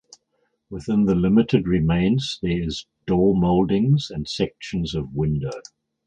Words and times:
Within 0.71 1.05
the 1.05 1.13
limited 1.13 1.67
remains 1.67 2.39
there 2.41 2.63
is 2.63 2.87
door 3.05 3.35
mouldings 3.37 4.09
and 4.09 4.27
sections 4.27 4.95
of 4.95 5.13
window. 5.13 5.51